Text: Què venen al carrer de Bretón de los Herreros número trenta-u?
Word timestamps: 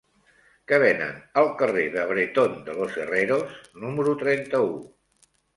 Què 0.71 0.79
venen 0.83 1.19
al 1.41 1.49
carrer 1.59 1.83
de 1.97 2.07
Bretón 2.13 2.57
de 2.71 2.77
los 2.81 2.97
Herreros 3.05 3.63
número 3.85 4.19
trenta-u? 4.27 4.75